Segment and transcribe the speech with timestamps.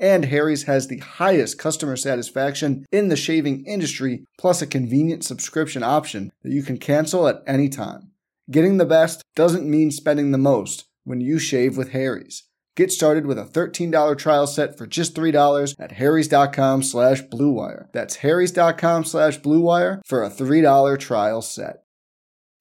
[0.00, 5.82] And Harry's has the highest customer satisfaction in the shaving industry, plus a convenient subscription
[5.82, 8.10] option that you can cancel at any time.
[8.50, 12.44] Getting the best doesn't mean spending the most when you shave with Harry's.
[12.76, 17.92] Get started with a $13 trial set for just $3 at harrys.com slash bluewire.
[17.92, 21.82] That's harrys.com slash bluewire for a $3 trial set.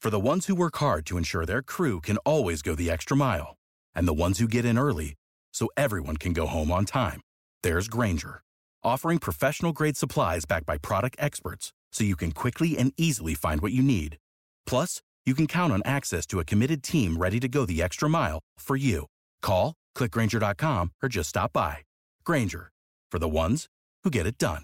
[0.02, 3.16] For the ones who work hard to ensure their crew can always go the extra
[3.16, 3.56] mile,
[3.96, 5.16] and the ones who get in early
[5.54, 7.22] so everyone can go home on time,
[7.64, 8.42] there's Grainger,
[8.84, 13.62] offering professional grade supplies backed by product experts so you can quickly and easily find
[13.62, 14.18] what you need.
[14.66, 18.10] Plus, you can count on access to a committed team ready to go the extra
[18.10, 19.06] mile for you.
[19.42, 21.80] Call, clickgrainger.com, or just stop by.
[22.24, 22.72] Grainger,
[23.12, 23.68] for the ones
[24.04, 24.64] who get it done.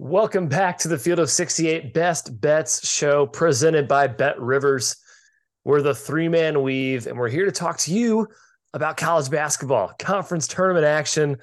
[0.00, 4.94] Welcome back to the Field of 68 Best Bets show presented by BetRivers.
[5.64, 8.28] We're the three man weave, and we're here to talk to you
[8.74, 11.38] about college basketball, conference tournament action.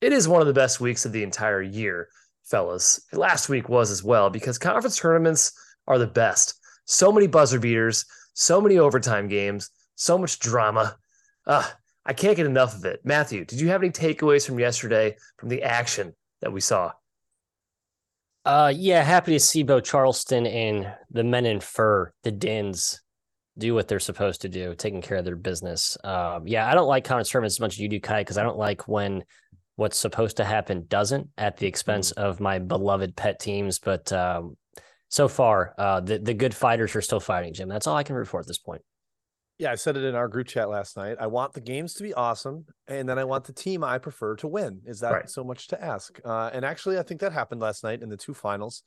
[0.00, 2.08] It is one of the best weeks of the entire year,
[2.44, 3.00] fellas.
[3.12, 5.52] Last week was as well because conference tournaments
[5.86, 6.54] are the best.
[6.86, 10.96] So many buzzer beaters, so many overtime games, so much drama.
[11.46, 11.68] Uh,
[12.06, 13.00] I can't get enough of it.
[13.04, 16.92] Matthew, did you have any takeaways from yesterday from the action that we saw?
[18.44, 23.00] Uh, yeah, happy to see both Charleston and the men in fur, the Dins,
[23.60, 25.96] do what they're supposed to do, taking care of their business.
[26.02, 28.42] Um, yeah, I don't like conference tournaments as much as you do, Ky, because I
[28.42, 29.22] don't like when
[29.76, 32.22] what's supposed to happen doesn't at the expense mm-hmm.
[32.22, 33.78] of my beloved pet teams.
[33.78, 34.56] But um,
[35.08, 37.68] so far, uh, the the good fighters are still fighting, Jim.
[37.68, 38.82] That's all I can report at this point.
[39.58, 41.18] Yeah, I said it in our group chat last night.
[41.20, 44.36] I want the games to be awesome, and then I want the team I prefer
[44.36, 44.80] to win.
[44.86, 45.28] Is that right.
[45.28, 46.18] so much to ask?
[46.24, 48.82] Uh, and actually, I think that happened last night in the two finals.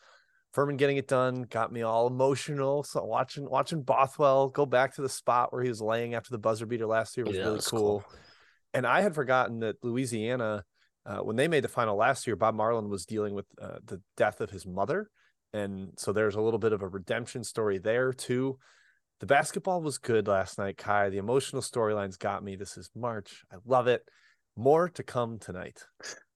[0.54, 2.84] Furman getting it done got me all emotional.
[2.84, 6.38] So watching watching Bothwell go back to the spot where he was laying after the
[6.38, 7.80] buzzer beater last year was yeah, really cool.
[7.80, 8.06] cool.
[8.74, 10.64] And I had forgotten that Louisiana,
[11.06, 14.02] uh, when they made the final last year, Bob Marlin was dealing with uh, the
[14.18, 15.10] death of his mother,
[15.54, 18.58] and so there's a little bit of a redemption story there too
[19.24, 21.10] the basketball was good last night, Ky.
[21.10, 22.58] The emotional storylines got me.
[22.58, 23.46] This is March.
[23.50, 24.04] I love it.
[24.58, 25.80] More to come tonight.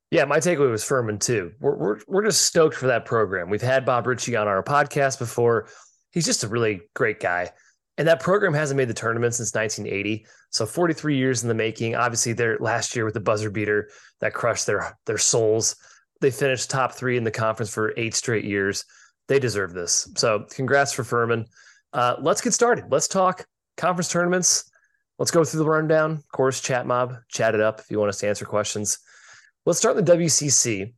[0.10, 1.52] Yeah, my takeaway was Furman too.
[1.60, 3.50] We're, we're, we're just stoked for that program.
[3.50, 5.68] We've had Bob Richey on our podcast before.
[6.12, 7.52] He's just a really great guy.
[7.98, 10.26] And that program hasn't made the tournament since 1980.
[10.52, 11.96] So 43 years in the making.
[11.96, 13.90] Obviously, their last year with the buzzer beater
[14.22, 15.76] that crushed their their souls.
[16.22, 18.86] They finished top three in the conference for eight straight years.
[19.28, 20.10] They deserve this.
[20.16, 21.46] So congrats for Furman.
[21.92, 22.86] Uh, let's get started.
[22.90, 23.46] Let's talk
[23.76, 24.70] conference tournaments.
[25.20, 26.12] Let's go through the rundown.
[26.12, 29.00] Of course, chat mob, chat it up if you want us to answer questions.
[29.68, 30.94] Let's start in the WCC,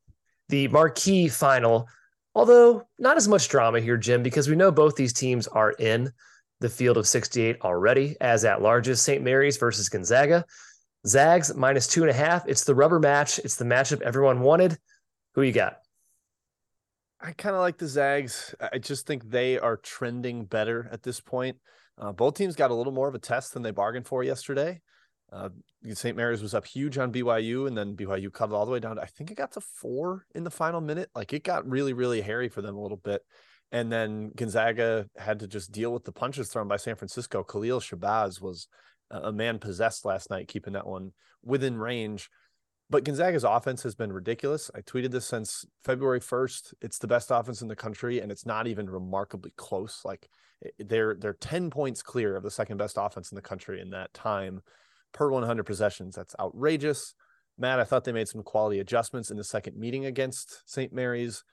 [0.50, 1.88] the marquee final.
[2.36, 6.12] Although not as much drama here, Jim, because we know both these teams are in
[6.60, 9.24] the field of 68 already, as at largest St.
[9.24, 10.46] Mary's versus Gonzaga.
[11.08, 12.48] Zags minus two and a half.
[12.48, 13.40] It's the rubber match.
[13.40, 14.78] It's the matchup everyone wanted.
[15.34, 15.80] Who you got?
[17.20, 18.54] I kind of like the Zags.
[18.72, 21.58] I just think they are trending better at this point.
[21.98, 24.80] Uh, both teams got a little more of a test than they bargained for yesterday.
[25.32, 25.50] Uh,
[25.94, 26.18] St.
[26.18, 28.96] Mary's was up huge on BYU, and then BYU cut it all the way down.
[28.96, 31.10] To, I think it got to four in the final minute.
[31.16, 33.22] Like it got really, really hairy for them a little bit.
[33.72, 37.44] And then Gonzaga had to just deal with the punches thrown by San Francisco.
[37.44, 38.68] Khalil Shabazz was
[39.12, 41.12] a man possessed last night, keeping that one
[41.44, 42.30] within range.
[42.90, 44.72] But Gonzaga's offense has been ridiculous.
[44.74, 46.74] I tweeted this since February 1st.
[46.82, 50.02] It's the best offense in the country, and it's not even remarkably close.
[50.04, 50.28] Like
[50.80, 54.14] they're they're 10 points clear of the second best offense in the country in that
[54.14, 54.62] time
[55.14, 56.16] per 100 possessions.
[56.16, 57.14] That's outrageous.
[57.58, 60.94] Matt, I thought they made some quality adjustments in the second meeting against St.
[60.94, 61.44] Mary's.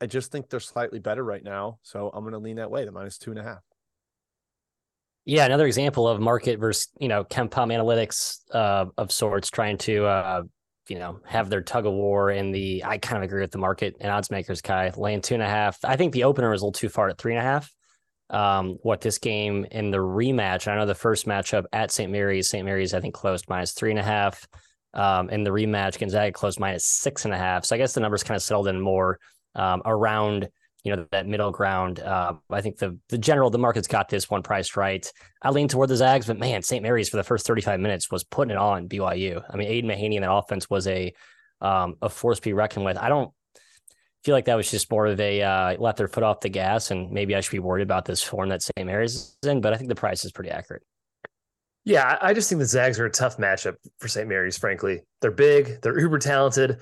[0.00, 1.78] I just think they're slightly better right now.
[1.82, 3.60] So I'm going to lean that way, the minus two and a half.
[5.26, 10.06] Yeah, another example of market versus, you know, KenPom analytics uh, of sorts trying to
[10.06, 10.42] uh,
[10.90, 12.84] you know, have their tug of war in the.
[12.84, 15.48] I kind of agree with the market and odds makers, Ky, laying two and a
[15.48, 15.78] half.
[15.84, 17.70] I think the opener is a little too far at three and a half.
[18.30, 22.10] Um, what this game in the rematch, I know the first matchup at St.
[22.10, 22.64] Mary's, St.
[22.64, 24.46] Mary's, I think closed minus three and a half.
[24.94, 27.64] Um, in the rematch, Gonzaga closed minus six and a half.
[27.64, 29.18] So I guess the numbers kind of settled in more
[29.54, 30.48] um, around
[30.84, 32.00] you know that middle ground.
[32.00, 35.10] Uh, I think the the general the market's got this one priced right.
[35.42, 36.82] I lean toward the Zags, but man, St.
[36.82, 39.42] Mary's for the first 35 minutes was putting it on BYU.
[39.48, 41.12] I mean, Aidan Mahaney in that offense was a
[41.60, 42.96] um, a force to be reckoned with.
[42.96, 43.32] I don't
[44.24, 46.90] feel like that was just more of a uh, let their foot off the gas,
[46.90, 48.86] and maybe I should be worried about this form that St.
[48.86, 49.60] Mary's is in.
[49.60, 50.82] But I think the price is pretty accurate.
[51.84, 54.28] Yeah, I just think the Zags are a tough matchup for St.
[54.28, 54.58] Mary's.
[54.58, 56.78] Frankly, they're big, they're uber talented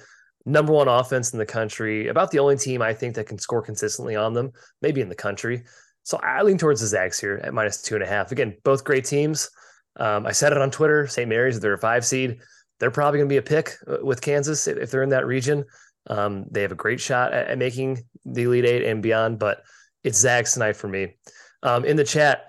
[0.49, 3.63] number one offense in the country, about the only team I think that can score
[3.63, 4.51] consistently on them,
[4.83, 5.63] maybe in the country.
[6.03, 8.33] So I lean towards the Zags here at minus two and a half.
[8.33, 9.51] Again, both great teams.
[9.97, 11.07] Um, I said it on Twitter.
[11.07, 11.29] St.
[11.29, 12.39] Mary's, they're a five seed.
[12.81, 15.65] They're probably going to be a pick uh, with Kansas if they're in that region.
[16.09, 19.63] Um, they have a great shot at, at, making the Elite Eight and beyond, but
[20.05, 21.17] it's Zags tonight for me.
[21.63, 22.47] Um, in the chat,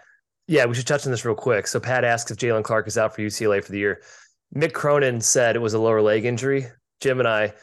[0.48, 1.68] yeah, we should touch on this real quick.
[1.68, 4.02] So Pat asks if Jaylen Clark is out for UCLA for the year.
[4.56, 6.68] Mick Cronin said it was a lower leg injury.
[7.02, 7.54] Jim and I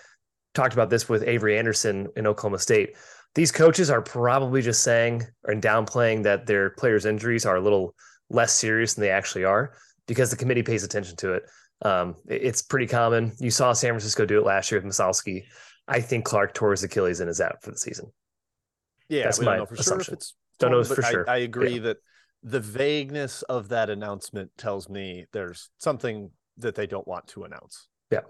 [0.55, 2.97] talked about this with Avery Anderson in Oklahoma State.
[3.35, 7.95] These coaches are probably just saying and downplaying that their players' injuries are a little
[8.31, 9.75] less serious than they actually are
[10.07, 11.43] because the committee pays attention to it.
[11.83, 13.33] Um, it's pretty common.
[13.39, 15.45] You saw San Francisco do it last year with Massalski.
[15.88, 18.12] I think Clark tore his Achilles and is out for the season.
[19.09, 20.05] Yeah, that's my don't know for assumption.
[20.05, 21.29] sure if it's don't know for sure.
[21.29, 21.83] I, I agree yeah.
[21.83, 21.97] that
[22.43, 27.88] the vagueness of that announcement tells me there's something that they don't want to announce.
[28.11, 28.21] Yeah,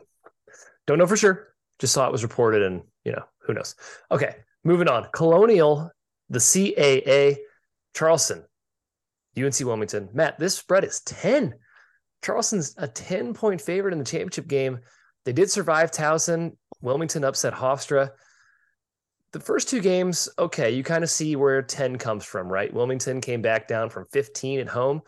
[0.86, 1.54] don't know for sure.
[1.78, 3.74] Just saw it was reported, and you know who knows.
[4.10, 5.08] Okay, moving on.
[5.12, 5.90] Colonial,
[6.28, 7.36] the CAA,
[7.94, 8.44] Charleston,
[9.38, 10.08] UNC Wilmington.
[10.12, 11.54] Matt, this spread is ten.
[12.22, 14.80] Charleston's a ten point favorite in the championship game.
[15.24, 16.56] They did survive Towson.
[16.86, 18.12] Wilmington upset Hofstra.
[19.32, 22.72] The first two games, okay, you kind of see where 10 comes from, right?
[22.72, 25.02] Wilmington came back down from 15 at home.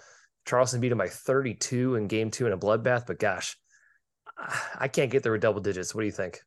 [0.44, 3.56] Charleston beat them by 32 in game two in a bloodbath, but gosh,
[4.76, 5.94] I can't get there with double digits.
[5.94, 6.40] What do you think?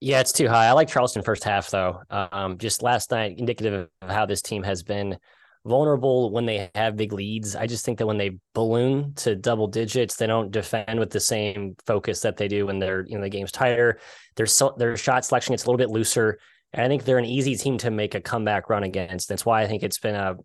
[0.00, 0.66] Yeah, it's too high.
[0.66, 2.02] I like Charleston first half though.
[2.10, 5.16] Um, just last night, indicative of how this team has been
[5.64, 7.54] vulnerable when they have big leads.
[7.54, 11.20] I just think that when they balloon to double digits, they don't defend with the
[11.20, 14.00] same focus that they do when they're you know the game's tighter.
[14.36, 16.38] Their so, their shot selection gets a little bit looser,
[16.72, 19.28] and I think they're an easy team to make a comeback run against.
[19.28, 20.36] That's why I think it's been a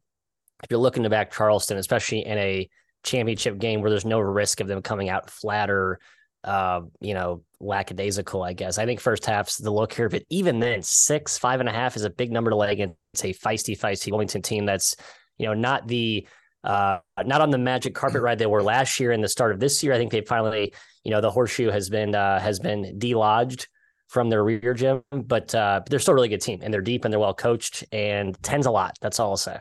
[0.64, 2.70] if you're looking to back Charleston, especially in a
[3.04, 6.00] championship game where there's no risk of them coming out flatter
[6.48, 8.77] uh, you know, lackadaisical, I guess.
[8.77, 11.95] I think first half's the look here, but even then, six, five and a half
[11.95, 14.95] is a big number to lay against a feisty, feisty Wilmington team that's,
[15.38, 16.27] you know, not the
[16.63, 19.59] uh, not on the magic carpet ride they were last year and the start of
[19.59, 19.94] this year.
[19.94, 20.74] I think they finally,
[21.04, 23.68] you know, the horseshoe has been uh, has been delodged
[24.10, 27.06] from their rear gym, but uh, they're still a really good team and they're deep
[27.06, 28.98] and they're well coached and tens a lot.
[29.01, 29.60] That's all I'll say.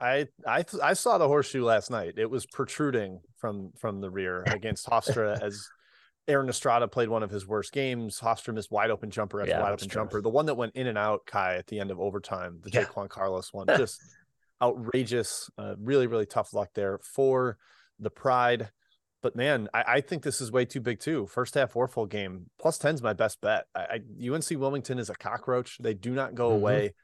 [0.00, 2.14] I I I saw the horseshoe last night.
[2.18, 5.66] It was protruding from from the rear against Hofstra as
[6.28, 8.20] Aaron Estrada played one of his worst games.
[8.20, 10.20] Hofstra missed wide open jumper after yeah, wide open jumper.
[10.20, 12.84] The one that went in and out, Ky, at the end of overtime, the yeah.
[12.84, 14.00] Jaquan Carlos one, just
[14.62, 15.50] outrageous.
[15.56, 17.56] Uh, really, really tough luck there for
[17.98, 18.70] the Pride.
[19.22, 21.26] But man, I, I, think this is way too big too.
[21.26, 23.64] First half or full game, plus 10 is my best bet.
[23.74, 25.78] I, I, UNC Wilmington is a cockroach.
[25.78, 26.56] They do not go mm-hmm.
[26.56, 26.94] away.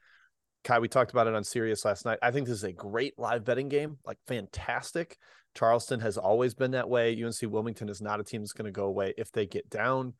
[0.63, 2.19] Ky, we talked about it on Sirius last night.
[2.21, 5.17] I think this is a great live betting game, like fantastic.
[5.55, 7.21] Charleston has always been that way.
[7.23, 10.13] UNC Wilmington is not a team that's going to go away if they get down.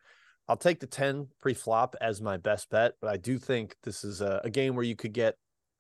[0.48, 4.04] I'll take the 10 pre flop as my best bet, but I do think this
[4.04, 5.36] is a, a, game where you could get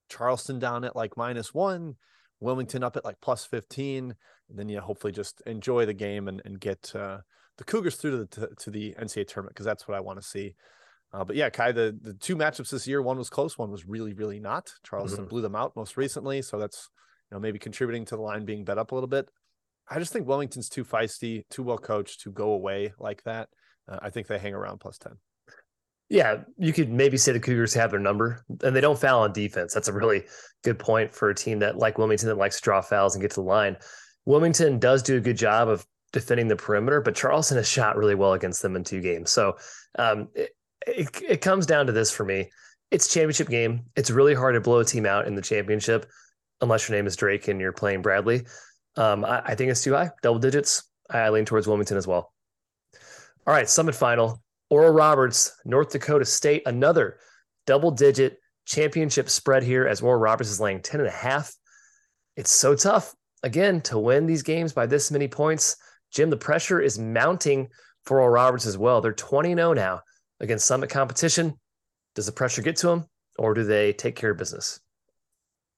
[0.09, 1.95] Charleston down at like minus one,
[2.39, 4.15] Wilmington up at like plus 15,
[4.49, 7.19] and then you hopefully just enjoy the game and, and get uh,
[7.57, 10.19] the Cougars through to the, to, to the NCAA tournament because that's what I want
[10.19, 10.55] to see.
[11.13, 13.85] Uh, but yeah, Ky, the, the two matchups this year, one was close, one was
[13.85, 14.73] really, really not.
[14.83, 15.29] Charleston mm-hmm.
[15.29, 16.41] blew them out most recently.
[16.41, 16.89] So that's,
[17.31, 19.29] you know, maybe contributing to the line being bet up a little bit.
[19.89, 23.49] I just think Wilmington's too feisty, too well coached to go away like that.
[23.87, 25.13] Uh, I think they hang around plus 10.
[26.09, 29.33] Yeah, you could maybe say the Cougars have their number and they don't foul on
[29.33, 29.73] defense.
[29.73, 30.23] That's a really
[30.63, 33.31] good point for a team that, like Wilmington, that likes to draw fouls and get
[33.31, 33.77] to the line.
[34.25, 38.15] Wilmington does do a good job of defending the perimeter, but Charleston has shot really
[38.15, 39.31] well against them in two games.
[39.31, 39.57] So
[39.97, 40.51] um, it,
[40.85, 42.49] it, it comes down to this for me.
[42.91, 43.85] It's championship game.
[43.95, 46.05] It's really hard to blow a team out in the championship
[46.61, 48.45] unless your name is Drake and you're playing Bradley.
[48.97, 50.83] Um, I, I, think it's too high, double digits.
[51.09, 52.33] I lean towards Wilmington as well.
[53.45, 54.41] All right, Summit Final.
[54.69, 57.17] Oral Roberts, North Dakota State, another
[57.67, 61.53] double digit championship spread here as Oral Roberts is laying 10 and a half.
[62.35, 65.77] It's so tough, again, to win these games by this many points.
[66.11, 67.69] Jim, the pressure is mounting
[68.05, 69.01] for Oral Roberts as well.
[69.01, 70.01] They're 20 0 now
[70.39, 71.53] against Summit competition.
[72.15, 73.05] Does the pressure get to them
[73.37, 74.79] or do they take care of business?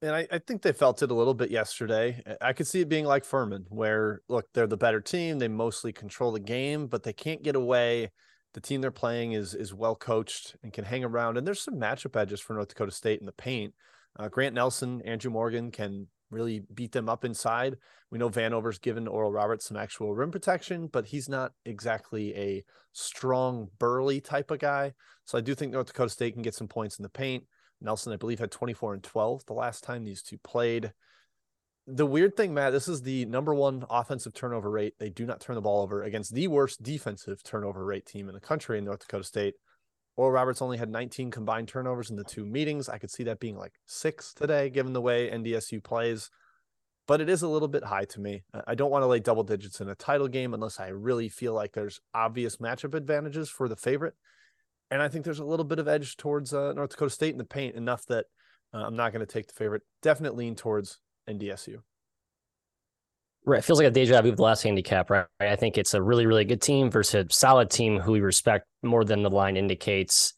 [0.01, 2.21] And I, I, think they felt it a little bit yesterday.
[2.39, 5.39] I could see it being like Furman, where look, they're the better team.
[5.39, 8.11] They mostly control the game, but they can't get away.
[8.53, 11.37] The team they're playing is is well coached and can hang around.
[11.37, 13.73] And there's some matchup edges for North Dakota State in the paint.
[14.19, 17.77] Uh, Grant Nelson, Andrew Morgan can really beat them up inside.
[18.11, 22.63] We know Vanover's given Oral Roberts some actual rim protection, but he's not exactly a
[22.93, 24.93] strong, burly type of guy.
[25.25, 27.43] So I do think North Dakota State can get some points in the paint.
[27.81, 30.93] Nelson, I believe, had 24 and 12 the last time these two played.
[31.85, 34.95] The weird thing, Matt, this is the number one offensive turnover rate.
[34.99, 38.35] They do not turn the ball over against the worst defensive turnover rate team in
[38.35, 39.53] the country in North Dakota State.
[40.17, 42.89] Oral Roberts only had 19 combined turnovers in the two meetings.
[42.89, 46.29] I could see that being like six today, given the way NDSU plays.
[47.07, 48.43] But it is a little bit high to me.
[48.65, 51.53] I don't want to lay double digits in a title game unless I really feel
[51.53, 54.15] like there's obvious matchup advantages for the favorite.
[54.89, 57.37] And I think there's a little bit of edge towards uh, North Dakota State in
[57.37, 58.25] the paint, enough that
[58.73, 59.81] uh, I'm not going to take the favorite.
[60.01, 61.79] Definitely lean towards NDSU.
[63.45, 63.59] Right.
[63.59, 65.25] It feels like a deja vu of the last handicap, right?
[65.39, 68.65] I think it's a really, really good team versus a solid team who we respect
[68.83, 70.33] more than the line indicates.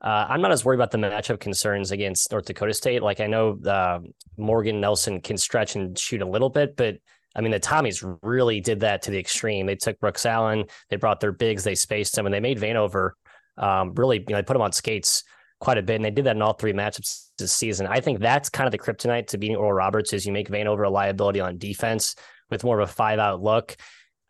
[0.00, 3.02] Uh, I'm not as worried about the matchup concerns against North Dakota State.
[3.02, 4.00] Like I know uh,
[4.36, 6.96] Morgan Nelson can stretch and shoot a little bit, but
[7.34, 9.66] I mean the Tommies really did that to the extreme.
[9.66, 13.10] They took Brooks Allen, they brought their bigs, they spaced them, and they made Vanover
[13.56, 15.22] um, really, you know, they put them on skates
[15.60, 17.86] quite a bit, and they did that in all three matchups this season.
[17.86, 20.86] I think that's kind of the kryptonite to beating Oral Roberts is you make Vanover
[20.86, 22.16] a liability on defense
[22.50, 23.76] with more of a five out look.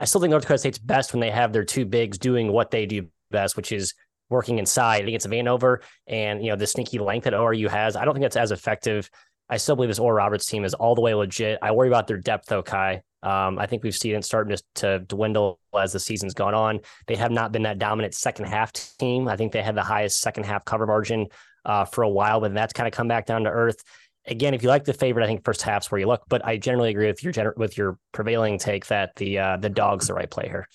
[0.00, 2.70] I still think North Dakota State's best when they have their two bigs doing what
[2.70, 3.94] they do best, which is
[4.30, 5.02] working inside.
[5.02, 7.96] I think it's Vanover and you know the sneaky length that ORU has.
[7.96, 9.10] I don't think that's as effective.
[9.48, 11.58] I still believe this Oral Roberts team is all the way legit.
[11.62, 13.00] I worry about their depth though, Ky.
[13.24, 16.80] Um, I think we've seen it starting to, to dwindle as the season's gone on.
[17.06, 19.28] They have not been that dominant second half team.
[19.28, 21.28] I think they had the highest second half cover margin
[21.64, 23.82] uh, for a while, but that's kind of come back down to earth
[24.26, 26.24] again, if you like the favorite, I think first half's where you look.
[26.28, 29.70] But I generally agree with your gener- with your prevailing take that the uh, the
[29.70, 30.68] dog's the right play here.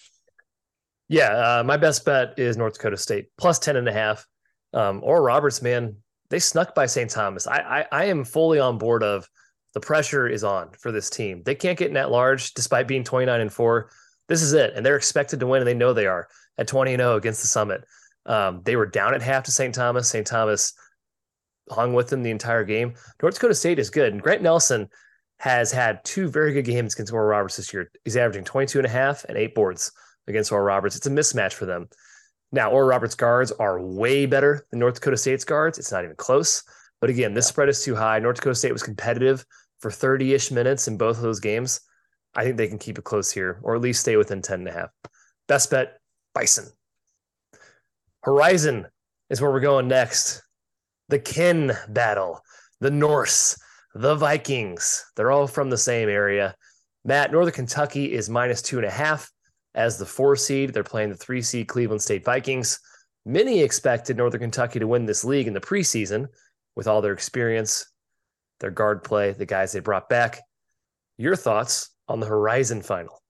[1.07, 4.27] Yeah, uh, my best bet is North Dakota State plus 10 and a half.
[4.73, 5.95] Um, or Roberts, man,
[6.29, 7.09] they snuck by St.
[7.09, 7.47] Thomas.
[7.47, 9.27] I, I, I am fully on board of
[9.73, 11.43] the pressure is on for this team.
[11.43, 13.91] They can't get net large despite being 29 and four.
[14.27, 14.73] This is it.
[14.75, 17.41] And they're expected to win, and they know they are at 20 and 0 against
[17.41, 17.83] the Summit.
[18.25, 19.73] Um, they were down at half to St.
[19.73, 20.09] Thomas.
[20.09, 20.25] St.
[20.25, 20.73] Thomas
[21.69, 22.93] hung with them the entire game.
[23.21, 24.13] North Dakota State is good.
[24.13, 24.87] And Grant Nelson
[25.39, 27.89] has had two very good games against Oral Roberts this year.
[28.03, 29.91] He's averaging 22 and a half and eight boards
[30.27, 30.95] against Oral Roberts.
[30.95, 31.87] It's a mismatch for them.
[32.51, 35.77] Now, Oral Roberts guards are way better than North Dakota State's guards.
[35.77, 36.63] It's not even close.
[37.01, 38.19] But again, this spread is too high.
[38.19, 39.45] North Dakota State was competitive
[39.79, 41.81] for 30 ish minutes in both of those games.
[42.35, 44.67] I think they can keep it close here or at least stay within 10 and
[44.67, 44.89] a half.
[45.47, 45.99] Best bet,
[46.33, 46.67] Bison.
[48.23, 48.87] Horizon
[49.29, 50.43] is where we're going next
[51.07, 52.39] the kin battle,
[52.81, 53.59] the Norse,
[53.95, 55.05] the Vikings.
[55.15, 56.55] They're all from the same area.
[57.03, 59.31] Matt, Northern Kentucky is minus two and a half
[59.73, 60.73] as the four seed.
[60.73, 62.79] They're playing the three seed Cleveland State Vikings.
[63.25, 66.27] Many expected Northern Kentucky to win this league in the preseason
[66.79, 67.91] with all their experience,
[68.61, 70.39] their guard play, the guys they brought back.
[71.17, 73.21] Your thoughts on the Horizon final?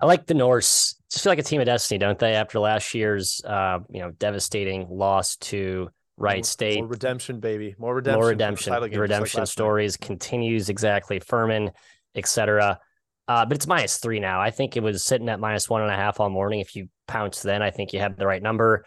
[0.00, 0.96] I like the Norse.
[1.08, 2.34] Just feel like a team of destiny, don't they?
[2.34, 6.78] After last year's, uh, you know, devastating loss to Wright more, State.
[6.78, 7.76] More redemption, baby.
[7.78, 8.20] More redemption.
[8.20, 8.72] More redemption.
[8.72, 10.06] The, the redemption like stories night.
[10.08, 11.20] continues exactly.
[11.20, 11.70] Furman,
[12.16, 12.80] etc.
[13.28, 14.40] Uh, but it's minus three now.
[14.40, 16.58] I think it was sitting at minus one and a half all morning.
[16.58, 18.84] If you pounce then, I think you have the right number.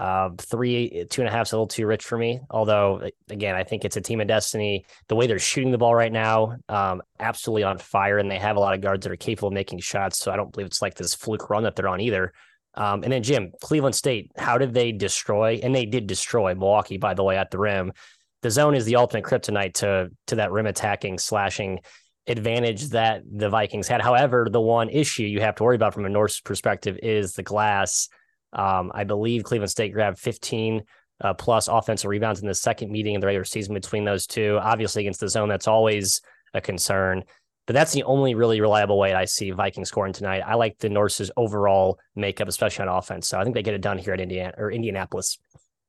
[0.00, 2.40] Uh, three, two and a half is a little too rich for me.
[2.48, 4.86] Although, again, I think it's a team of destiny.
[5.08, 8.56] The way they're shooting the ball right now, um, absolutely on fire, and they have
[8.56, 10.18] a lot of guards that are capable of making shots.
[10.18, 12.32] So I don't believe it's like this fluke run that they're on either.
[12.76, 15.60] Um, and then Jim, Cleveland State, how did they destroy?
[15.62, 17.92] And they did destroy Milwaukee, by the way, at the rim.
[18.40, 21.80] The zone is the ultimate kryptonite to to that rim attacking, slashing
[22.26, 24.00] advantage that the Vikings had.
[24.00, 27.42] However, the one issue you have to worry about from a Norse perspective is the
[27.42, 28.08] glass.
[28.52, 30.82] Um, I believe Cleveland State grabbed 15
[31.22, 34.58] uh, plus offensive rebounds in the second meeting in the regular season between those two.
[34.60, 36.20] Obviously, against the zone, that's always
[36.54, 37.24] a concern.
[37.66, 40.40] But that's the only really reliable way I see Vikings scoring tonight.
[40.40, 43.28] I like the Norse's overall makeup, especially on offense.
[43.28, 45.38] So I think they get it done here at Indiana or Indianapolis.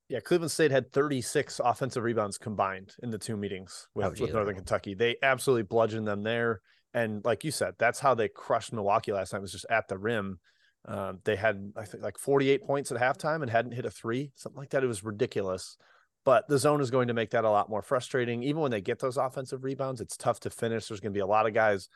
[0.08, 4.34] Yeah, Cleveland State had 36 offensive rebounds combined in the two meetings with, oh, with
[4.34, 4.94] Northern Kentucky.
[4.94, 6.60] They absolutely bludgeoned them there.
[6.94, 9.98] And like you said, that's how they crushed Milwaukee last night was just at the
[9.98, 10.40] rim.
[10.86, 14.32] Um, they had I think like 48 points at halftime and hadn't hit a three,
[14.36, 14.84] something like that.
[14.84, 15.78] It was ridiculous.
[16.24, 18.44] But the zone is going to make that a lot more frustrating.
[18.44, 20.88] Even when they get those offensive rebounds, it's tough to finish.
[20.88, 21.90] There's going to be a lot of guys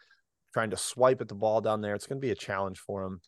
[0.54, 1.94] trying to swipe at the ball down there.
[1.94, 3.22] It's going to be a challenge for them.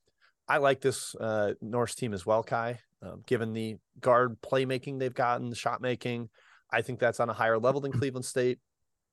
[0.48, 2.80] I like this uh, Norse team as well, Ky.
[3.04, 6.30] Um, given the guard playmaking they've gotten, the shot making,
[6.72, 8.60] I think that's on a higher level than Cleveland State.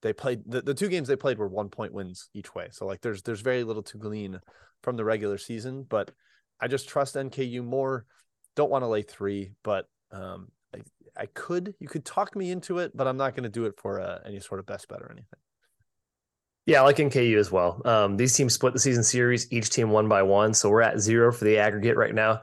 [0.00, 2.68] They played the, the two games they played were one point wins each way.
[2.70, 4.40] So like there's there's very little to glean
[4.82, 6.10] from the regular season, but
[6.60, 8.06] I just trust NKU more.
[8.56, 10.78] Don't want to lay three, but um, I,
[11.16, 11.74] I could.
[11.80, 14.20] You could talk me into it, but I'm not going to do it for uh,
[14.24, 15.38] any sort of best bet or anything.
[16.66, 17.82] Yeah, I like NKU as well.
[17.84, 19.52] Um, these teams split the season series.
[19.52, 22.40] Each team one by one, so we're at zero for the aggregate right now.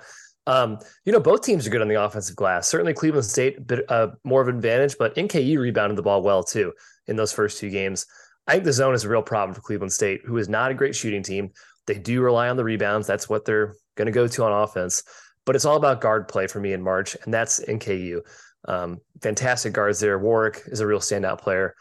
[0.48, 2.68] Um, you know, both teams are good on the offensive glass.
[2.68, 6.44] Certainly, Cleveland State bit uh, more of an advantage, but NKU rebounded the ball well
[6.44, 6.74] too
[7.08, 8.06] in those first two games.
[8.48, 10.76] I think the zone is a real problem for Cleveland State, who is not a
[10.76, 11.52] great shooting team.
[11.88, 13.08] They do rely on the rebounds.
[13.08, 15.04] That's what they're going to go to on offense.
[15.46, 18.22] But it's all about guard play for me in March, and that's NKU.
[18.68, 20.20] Um, fantastic guards there.
[20.20, 21.76] Warrick is a real standout player.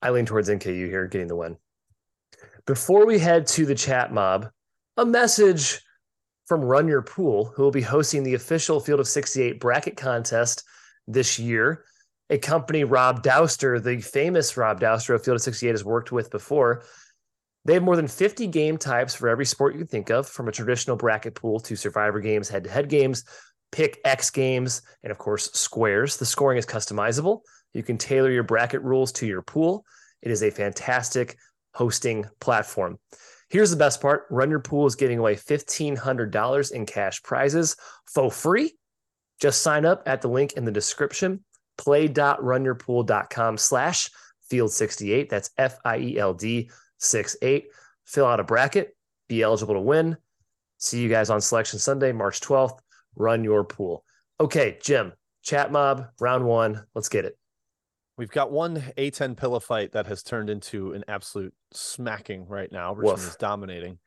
[0.00, 1.56] I lean towards NKU here, getting the win.
[2.66, 4.48] Before we head to the chat mob,
[4.96, 5.80] a message
[6.46, 10.64] from Run Your Pool, who will be hosting the official Field of 68 bracket contest
[11.06, 11.84] this year.
[12.30, 16.30] A company Rob Dauster, the famous Rob Dauster of Field of 68, has worked with
[16.30, 16.84] before.
[17.64, 20.48] They have more than 50 game types for every sport you can think of, from
[20.48, 23.24] a traditional bracket pool to survivor games, head to head games,
[23.70, 26.16] pick X games, and of course, squares.
[26.16, 27.40] The scoring is customizable.
[27.72, 29.84] You can tailor your bracket rules to your pool.
[30.22, 31.36] It is a fantastic
[31.74, 32.98] hosting platform.
[33.48, 37.76] Here's the best part Run Your Pool is giving away $1,500 in cash prizes
[38.12, 38.74] for free.
[39.40, 41.44] Just sign up at the link in the description
[41.78, 44.10] play.runyourpool.com slash
[44.48, 45.28] field 68.
[45.28, 46.70] That's F I E L D
[47.02, 47.66] 68.
[48.04, 48.96] Fill out a bracket,
[49.28, 50.16] be eligible to win.
[50.78, 52.78] See you guys on Selection Sunday, March 12th.
[53.14, 54.04] Run your pool.
[54.40, 56.84] Okay, Jim, chat mob, round one.
[56.94, 57.38] Let's get it.
[58.18, 62.94] We've got one A10 pillow fight that has turned into an absolute smacking right now.
[62.94, 63.28] Richmond Woof.
[63.28, 63.98] is dominating.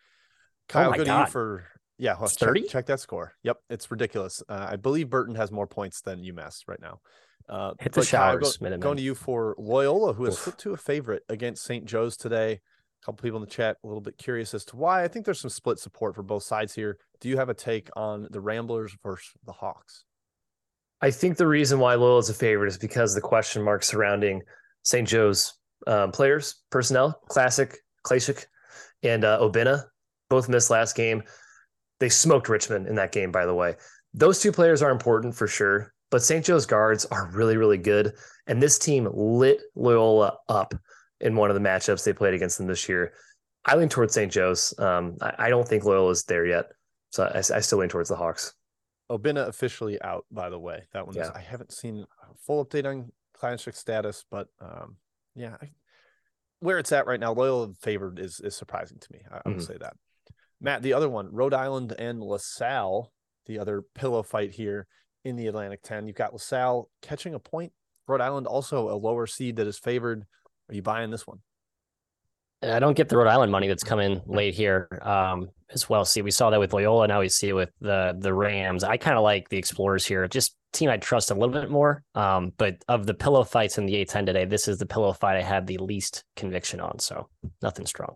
[0.67, 1.17] Kyle, oh go God.
[1.17, 1.63] to you for
[1.97, 3.33] yeah, well, check, check, that score.
[3.43, 4.43] Yep, it's ridiculous.
[4.49, 6.99] Uh, I believe Burton has more points than UMass right now.
[7.47, 8.57] Uh, Hit the showers.
[8.57, 10.39] Kyle, go, going to you for Loyola, who has Oof.
[10.39, 11.85] flipped to a favorite against St.
[11.85, 12.59] Joe's today.
[13.05, 15.03] Couple people in the chat a little bit curious as to why.
[15.03, 16.97] I think there's some split support for both sides here.
[17.21, 20.05] Do you have a take on the Ramblers versus the Hawks?
[21.01, 24.41] I think the reason why Loyola is a favorite is because the question mark surrounding
[24.81, 25.07] St.
[25.07, 25.53] Joe's
[25.85, 28.45] um, players, personnel, Classic, Klasik,
[29.03, 29.83] and uh, Obinna
[30.29, 31.21] both missed last game.
[31.99, 33.75] They smoked Richmond in that game, by the way.
[34.15, 36.43] Those two players are important for sure, but St.
[36.43, 38.13] Joe's guards are really, really good.
[38.47, 40.73] And this team lit Loyola up
[41.19, 43.13] in one of the matchups they played against them this year.
[43.65, 44.31] I lean towards St.
[44.31, 44.73] Joe's.
[44.77, 46.65] Um, I, I, don't think Loyola is there yet.
[47.11, 48.53] So I, I still lean towards the Hawks.
[49.09, 50.83] Obinna officially out, by the way.
[50.93, 51.23] That one yeah.
[51.23, 54.97] is, I haven't seen a full update on Classic status, but um,
[55.35, 55.71] yeah, I,
[56.59, 59.21] where it's at right now, Loyola favored is is surprising to me.
[59.31, 59.65] I, I would mm-hmm.
[59.65, 59.95] say that.
[60.61, 63.11] Matt, the other one, Rhode Island and LaSalle,
[63.45, 64.87] the other pillow fight here
[65.23, 66.07] in the Atlantic 10.
[66.07, 67.73] You've got LaSalle catching a point.
[68.07, 70.25] Rhode Island also a lower seed that is favored.
[70.69, 71.39] Are you buying this one?
[72.63, 76.05] I don't get the Rhode Island money that's coming late here um, as well.
[76.05, 77.07] See, we saw that with Loyola.
[77.07, 78.83] Now we see it with the the Rams.
[78.83, 80.27] I kind of like the Explorers here.
[80.27, 82.03] Just team I trust a little bit more.
[82.15, 85.37] Um, but of the pillow fights in the A10 today, this is the pillow fight
[85.37, 86.99] I had the least conviction on.
[86.99, 87.29] So
[87.61, 88.15] nothing strong.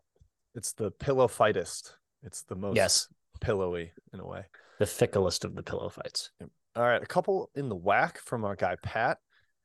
[0.56, 1.96] It's the pillow fightest.
[2.24, 3.08] It's the most yes
[3.40, 4.46] pillowy in a way.
[4.80, 6.32] The ficklest of the pillow fights.
[6.76, 9.18] All right, a couple in the WAC from our guy Pat,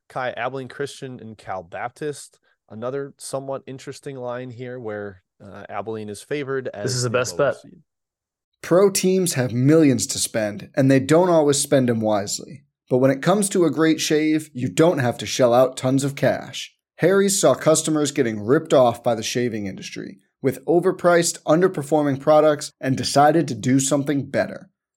[0.09, 6.23] Ky Abilene Christian and Cal Baptist another somewhat interesting line here where uh, Abilene is
[6.23, 6.69] favored.
[6.69, 7.57] As this is the best bet.
[7.57, 7.83] Seed.
[8.63, 12.65] Pro teams have millions to spend, and they don't always spend them wisely.
[12.89, 16.05] But when it comes to a great shave, you don't have to shell out tons
[16.05, 16.75] of cash.
[16.97, 22.97] Harry's saw customers getting ripped off by the shaving industry with overpriced, underperforming products and
[22.97, 24.71] decided to do something better.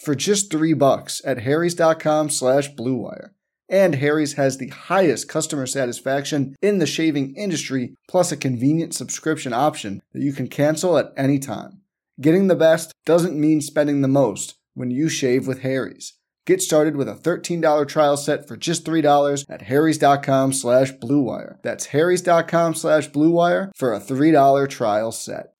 [0.00, 3.30] for just three bucks at harrys.com slash bluewire.
[3.68, 9.52] And Harry's has the highest customer satisfaction in the shaving industry, plus a convenient subscription
[9.52, 11.82] option that you can cancel at any time.
[12.20, 16.14] Getting the best doesn't mean spending the most when you shave with Harry's.
[16.46, 21.62] Get started with a $13 trial set for just $3 at harrys.com slash bluewire.
[21.62, 25.52] That's harrys.com slash bluewire for a $3 trial set.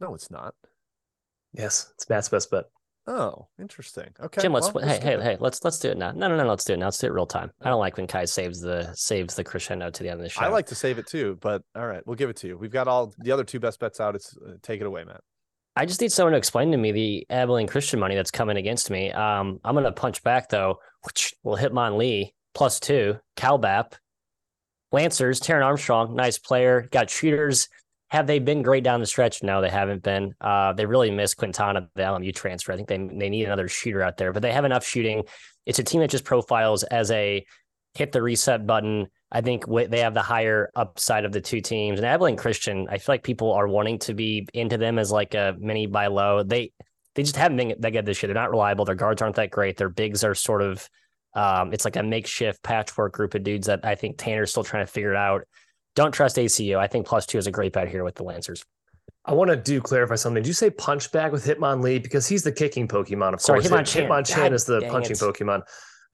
[0.00, 0.54] No, it's not.
[1.52, 2.64] Yes, it's Matt's best bet.
[3.06, 4.10] Oh, interesting.
[4.20, 6.12] Okay, Jim, let's well, hey hey hey let's let's do it now.
[6.12, 6.86] No no no, let's do it now.
[6.86, 7.50] Let's do it real time.
[7.60, 10.28] I don't like when Ky saves the saves the crescendo to the end of the
[10.28, 10.40] show.
[10.40, 12.56] I like to save it too, but all right, we'll give it to you.
[12.56, 14.14] We've got all the other two best bets out.
[14.14, 15.20] It's uh, take it away, Matt.
[15.74, 18.88] I just need someone to explain to me the Abilene Christian money that's coming against
[18.88, 19.10] me.
[19.10, 20.78] Um, I'm gonna punch back though.
[21.02, 23.94] Which will Hitmonlee plus two, Calbap,
[24.92, 26.88] Lancers, Taran Armstrong, nice player.
[26.92, 27.68] Got shooters.
[28.12, 29.42] Have they been great down the stretch?
[29.42, 30.34] No, they haven't been.
[30.38, 32.70] Uh, they really missed Quintana, the LMU transfer.
[32.70, 35.22] I think they they need another shooter out there, but they have enough shooting.
[35.64, 37.42] It's a team that just profiles as a
[37.94, 39.06] hit the reset button.
[39.30, 41.98] I think they have the higher upside of the two teams.
[41.98, 45.32] And Abilene Christian, I feel like people are wanting to be into them as like
[45.32, 46.42] a mini by low.
[46.42, 46.70] They
[47.14, 48.28] they just haven't been that good this year.
[48.28, 48.84] They're not reliable.
[48.84, 49.78] Their guards aren't that great.
[49.78, 50.86] Their bigs are sort of
[51.34, 54.84] um, it's like a makeshift patchwork group of dudes that I think Tanner's still trying
[54.84, 55.44] to figure out.
[55.94, 56.78] Don't trust ACU.
[56.78, 58.64] I think plus two is a great bet here with the Lancers.
[59.24, 60.42] I want to do clarify something.
[60.42, 62.02] Did you say punchback with Hitmonlee?
[62.02, 63.70] Because he's the kicking Pokemon, of Sorry, course.
[63.70, 64.08] Hitmonchan.
[64.08, 65.18] Hitmonchan God is the punching it.
[65.18, 65.62] Pokemon.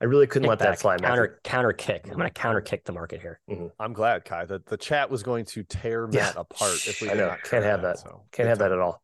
[0.01, 0.93] I really couldn't let that Kickback, fly.
[0.93, 1.07] Matthew.
[1.09, 2.01] Counter counter kick.
[2.05, 3.39] I'm going to counter kick the market here.
[3.49, 3.67] Mm-hmm.
[3.79, 4.45] I'm glad, Ky.
[4.47, 6.21] The the chat was going to tear Yeah.
[6.21, 7.27] Matt apart if we I know.
[7.27, 7.99] not Can't have that.
[7.99, 9.01] So Can't good have that at all.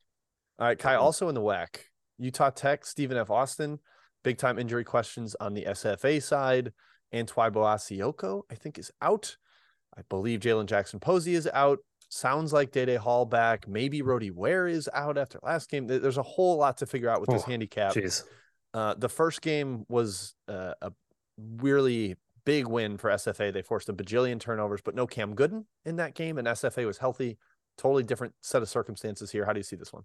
[0.60, 0.90] All right, Ky.
[0.90, 1.02] Mm-hmm.
[1.02, 1.80] Also in the WAC,
[2.18, 3.30] Utah Tech, Stephen F.
[3.30, 3.80] Austin,
[4.24, 6.72] big time injury questions on the SFA side.
[7.14, 9.36] Antwi-Boasiako, I think, is out.
[9.98, 11.80] I believe Jalen Jackson Posey is out.
[12.10, 13.68] Sounds like Day Day Hall back.
[13.68, 15.88] Maybe Rody Ware is out after last game.
[15.88, 17.94] There's a whole lot to figure out with this Oh, handicap.
[18.74, 20.92] Uh, the first game was uh, a
[21.58, 23.52] really big win for SFA.
[23.52, 26.98] They forced a bajillion turnovers, but no Cam Gooden in that game, and SFA was
[26.98, 27.38] healthy.
[27.78, 29.46] Totally different set of circumstances here.
[29.46, 30.04] How do you see this one?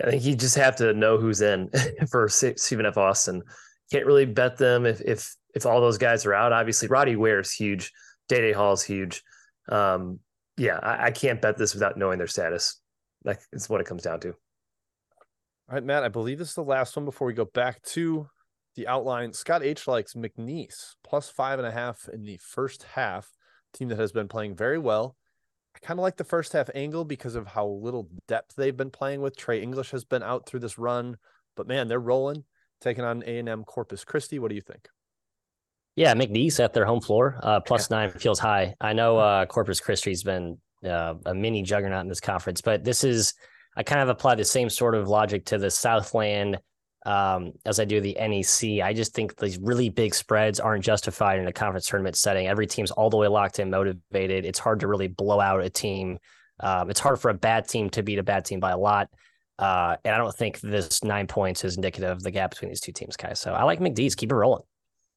[0.00, 1.70] I think you just have to know who's in
[2.10, 2.96] for Stephen F.
[2.96, 3.42] Austin.
[3.90, 6.52] Can't really bet them if if if all those guys are out.
[6.52, 7.92] Obviously, Roddy Ware is huge.
[8.28, 9.22] Day Day Hall is huge.
[9.68, 10.20] Um,
[10.56, 12.80] yeah, I, I can't bet this without knowing their status.
[13.24, 14.28] Like it's what it comes down to.
[14.28, 18.28] All right, Matt, I believe this is the last one before we go back to
[18.76, 19.32] the outline.
[19.32, 23.28] Scott H likes McNeese plus five and a half in the first half.
[23.72, 25.16] Team that has been playing very well.
[25.74, 28.90] I kind of like the first half angle because of how little depth they've been
[28.90, 29.36] playing with.
[29.36, 31.16] Trey English has been out through this run,
[31.56, 32.44] but man, they're rolling,
[32.80, 34.38] taking on A and M Corpus Christi.
[34.38, 34.88] What do you think?
[35.96, 38.74] Yeah, McNeese at their home floor, uh, plus nine feels high.
[38.80, 43.02] I know uh, Corpus Christi's been uh, a mini juggernaut in this conference, but this
[43.02, 43.32] is
[43.76, 46.58] I kind of apply the same sort of logic to the Southland
[47.06, 48.84] um, as I do the NEC.
[48.84, 52.46] I just think these really big spreads aren't justified in a conference tournament setting.
[52.46, 54.44] Every team's all the way locked in, motivated.
[54.44, 56.18] It's hard to really blow out a team.
[56.60, 59.08] Um, it's hard for a bad team to beat a bad team by a lot.
[59.58, 62.80] Uh, and I don't think this nine points is indicative of the gap between these
[62.80, 63.40] two teams, guys.
[63.40, 64.16] So I like McNeese.
[64.16, 64.62] Keep it rolling.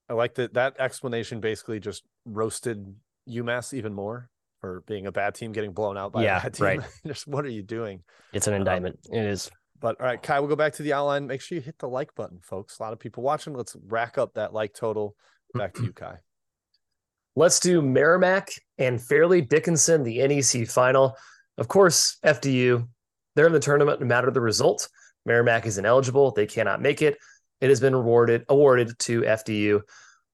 [0.10, 2.95] I like that that explanation basically just roasted
[3.30, 6.54] UMass even more for being a bad team, getting blown out by Yeah, a bad
[6.54, 6.65] team.
[6.65, 6.82] right.
[7.08, 8.02] just what are you doing?
[8.34, 9.00] It's an um, indictment.
[9.12, 9.50] it is.
[9.80, 11.28] But all right, Ky, we'll go back to the outline.
[11.28, 12.80] Make sure you hit the like button, folks.
[12.80, 13.54] A lot of people watching.
[13.54, 15.15] Let's rack up that like total.
[15.54, 16.06] Back to you, Ky.
[17.36, 21.15] Let's do Merrimack and Fairleigh Dickinson, the NEC final.
[21.58, 22.88] Of course, FDU,
[23.36, 24.89] they're in the tournament no matter the result.
[25.26, 26.32] Merrimack is ineligible.
[26.32, 27.17] They cannot make it.
[27.62, 29.82] It has been rewarded, awarded to FDU.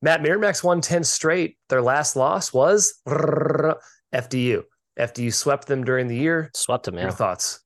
[0.01, 1.57] Matt Merrimack's won 10 straight.
[1.69, 4.63] Their last loss was FDU.
[4.99, 6.51] FDU swept them during the year.
[6.53, 7.61] Swept him, Your thoughts?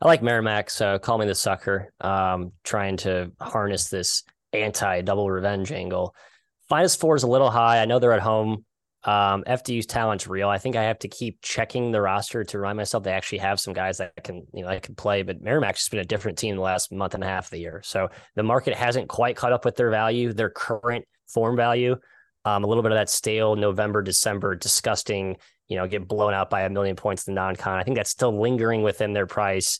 [0.00, 1.92] I like Merrimack, so call me the sucker.
[2.00, 6.14] Um, trying to harness this anti double revenge angle.
[6.68, 7.80] Finest four is a little high.
[7.80, 8.64] I know they're at home.
[9.04, 10.48] Um, FDU's talent's real.
[10.48, 13.60] I think I have to keep checking the roster to remind myself they actually have
[13.60, 15.22] some guys that can, you know, that can play.
[15.22, 17.82] But Merrimack's been a different team the last month and a half of the year.
[17.84, 21.96] So the market hasn't quite caught up with their value, their current form value.
[22.46, 25.36] Um, a little bit of that stale November, December, disgusting,
[25.68, 27.78] you know, get blown out by a million points in the non-con.
[27.78, 29.78] I think that's still lingering within their price,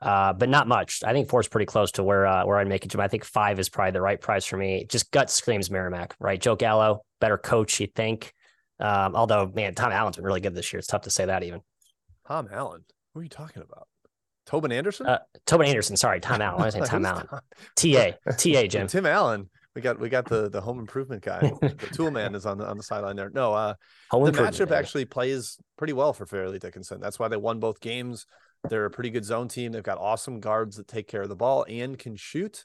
[0.00, 1.02] uh, but not much.
[1.04, 3.00] I think four is pretty close to where uh, where I'd make it to.
[3.00, 4.86] I think five is probably the right price for me.
[4.88, 6.40] Just gut screams Merrimack, right?
[6.40, 8.32] Joe Gallo, better coach, you think?
[8.80, 10.78] Um, although, man, Tom Allen's been really good this year.
[10.78, 11.60] It's tough to say that even.
[12.26, 12.84] Tom Allen.
[13.12, 13.86] Who are you talking about?
[14.46, 15.06] Tobin Anderson?
[15.06, 16.60] Uh, Tobin Anderson, sorry, Tom Allen.
[16.60, 17.26] I was saying Tom Allen.
[17.76, 18.86] TA, TA, Jim.
[18.86, 19.48] Tim Allen.
[19.74, 21.40] We got we got the the home improvement guy.
[21.60, 23.30] the tool man is on the on the sideline there.
[23.30, 23.74] No, uh
[24.10, 24.74] Home the matchup baby.
[24.74, 27.00] actually plays pretty well for Fairleigh Dickinson.
[27.00, 28.24] That's why they won both games.
[28.70, 29.72] They're a pretty good zone team.
[29.72, 32.64] They've got awesome guards that take care of the ball and can shoot.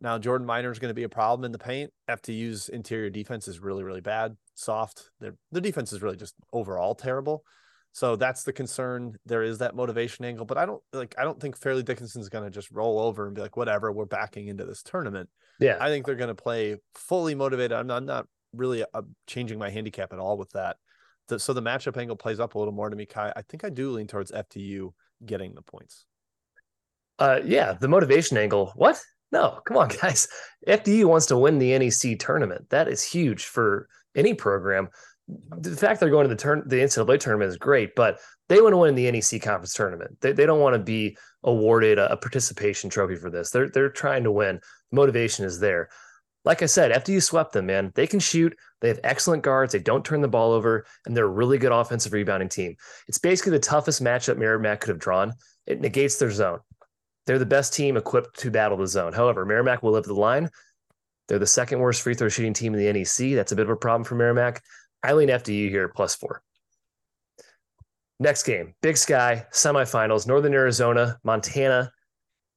[0.00, 1.92] Now Jordan Minor is going to be a problem in the paint.
[2.08, 5.10] FDU's interior defense is really really bad, soft.
[5.20, 7.44] Their their defense is really just overall terrible.
[7.92, 9.16] So that's the concern.
[9.24, 11.14] There is that motivation angle, but I don't like.
[11.16, 14.04] I don't think Fairleigh Dickinson's going to just roll over and be like, "Whatever, we're
[14.04, 15.78] backing into this tournament." Yeah.
[15.80, 17.72] I think they're going to play fully motivated.
[17.72, 20.76] I'm not, I'm not really uh, changing my handicap at all with that.
[21.28, 23.32] The- so the matchup angle plays up a little more to me, Ky.
[23.34, 24.92] I think I do lean towards FDU
[25.24, 26.04] getting the points.
[27.18, 28.72] Uh, yeah, the motivation angle.
[28.76, 29.00] What?
[29.36, 30.26] No, come on, guys.
[30.66, 32.70] FDU wants to win the NEC tournament.
[32.70, 34.88] That is huge for any program.
[35.28, 38.18] The fact they're going to the turn, the NCAA tournament is great, but
[38.48, 40.16] they want to win the NEC conference tournament.
[40.20, 43.50] They, they don't want to be awarded a, a participation trophy for this.
[43.50, 44.60] They're they're trying to win.
[44.90, 45.90] Motivation is there.
[46.44, 47.92] Like I said, FDU swept them, man.
[47.96, 48.56] They can shoot.
[48.80, 49.72] They have excellent guards.
[49.72, 52.76] They don't turn the ball over, and they're a really good offensive rebounding team.
[53.08, 55.32] It's basically the toughest matchup Merrimack could have drawn.
[55.66, 56.60] It negates their zone.
[57.26, 59.12] They're the best team equipped to battle the zone.
[59.12, 60.48] However, Merrimack will live the line.
[61.28, 63.34] They're the second worst free throw shooting team in the NEC.
[63.34, 64.62] That's a bit of a problem for Merrimack.
[65.02, 66.42] I lean FDU here plus four.
[68.18, 71.92] Next game, Big Sky semifinals, Northern Arizona, Montana.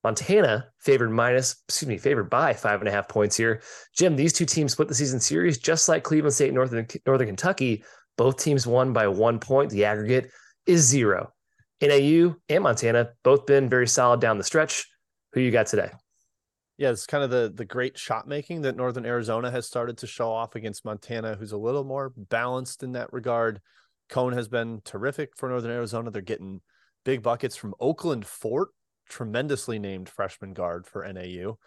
[0.03, 3.61] Montana favored minus, excuse me, favored by five and a half points here.
[3.93, 7.83] Jim, these two teams split the season series just like Cleveland State, Northern Northern Kentucky.
[8.17, 9.71] Both teams won by one point.
[9.71, 10.31] The aggregate
[10.65, 11.33] is zero.
[11.81, 14.87] NAU and Montana both been very solid down the stretch.
[15.33, 15.91] Who you got today?
[16.77, 20.07] Yeah, it's kind of the the great shot making that Northern Arizona has started to
[20.07, 23.59] show off against Montana, who's a little more balanced in that regard.
[24.09, 26.09] Cone has been terrific for Northern Arizona.
[26.09, 26.61] They're getting
[27.05, 28.69] big buckets from Oakland Fort,
[29.07, 31.57] tremendously named freshman guard for NAU.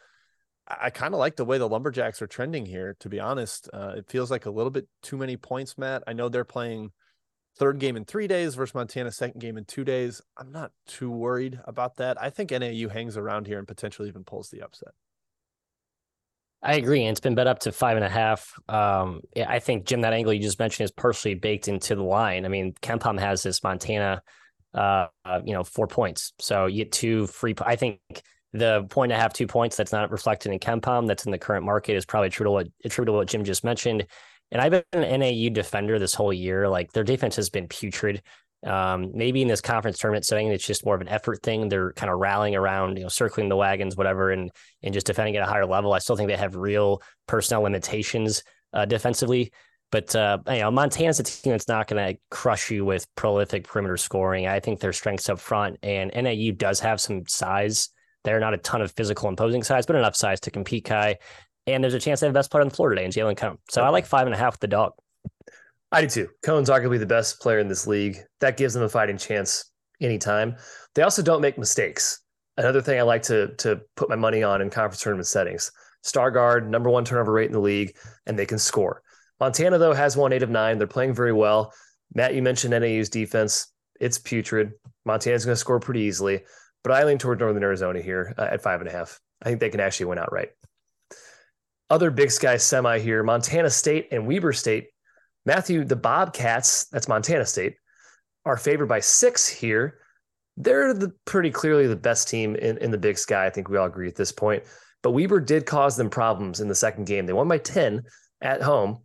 [0.66, 3.68] I, I kind of like the way the Lumberjacks are trending here, to be honest.
[3.72, 6.02] Uh, it feels like a little bit too many points, Matt.
[6.06, 6.90] I know they're playing
[7.56, 10.20] third game in three days versus Montana, second game in two days.
[10.36, 12.20] I'm not too worried about that.
[12.20, 14.94] I think NAU hangs around here and potentially even pulls the upset.
[16.62, 17.02] I agree.
[17.02, 18.52] And it's been bet up to five and a half.
[18.68, 22.44] Um, I think, Jim, that angle you just mentioned is partially baked into the line.
[22.44, 24.22] I mean, KenPom has this Montana,
[24.72, 26.32] uh, uh, you know, four points.
[26.38, 27.54] So you get two free.
[27.60, 27.98] I think
[28.52, 31.38] the point and a half, two points that's not reflected in KenPom, that's in the
[31.38, 34.06] current market is probably true to what, true to what Jim just mentioned.
[34.52, 36.68] And I've been an NAU defender this whole year.
[36.68, 38.22] Like their defense has been putrid.
[38.64, 41.68] Um, maybe in this conference tournament setting, it's just more of an effort thing.
[41.68, 45.34] They're kind of rallying around, you know, circling the wagons, whatever, and and just defending
[45.36, 45.94] at a higher level.
[45.94, 49.52] I still think they have real personnel limitations uh, defensively.
[49.90, 53.64] But uh, you know, Montana's a team that's not going to crush you with prolific
[53.64, 54.46] perimeter scoring.
[54.46, 57.88] I think their strengths up front, and NAU does have some size.
[58.24, 60.84] They're not a ton of physical imposing size, but enough size to compete.
[60.84, 61.16] Ky,
[61.66, 63.36] and there's a chance they have the best player on the floor today in Jalen
[63.36, 63.58] Cone.
[63.70, 64.92] So I like five and a half with the dog.
[65.90, 66.28] I do too.
[66.42, 68.18] Cone's arguably the best player in this league.
[68.40, 69.70] That gives them a fighting chance
[70.00, 70.56] anytime.
[70.94, 72.20] They also don't make mistakes.
[72.56, 75.70] Another thing I like to to put my money on in conference tournament settings.
[76.02, 77.96] Star guard, number one turnover rate in the league,
[78.26, 79.02] and they can score.
[79.38, 80.78] Montana, though, has won eight of nine.
[80.78, 81.72] They're playing very well.
[82.14, 83.68] Matt, you mentioned NAU's defense.
[84.00, 84.72] It's putrid.
[85.04, 86.42] Montana's going to score pretty easily,
[86.82, 89.20] but I lean toward Northern Arizona here uh, at five and a half.
[89.42, 90.50] I think they can actually win outright.
[91.92, 94.88] Other Big Sky semi here Montana State and Weber State
[95.44, 97.76] Matthew, the Bobcats, that's Montana State,
[98.44, 99.98] are favored by six here.
[100.56, 103.46] They're the pretty clearly the best team in, in the Big Sky.
[103.46, 104.64] I think we all agree at this point.
[105.02, 107.26] But Weber did cause them problems in the second game.
[107.26, 108.02] They won by 10
[108.40, 109.02] at home.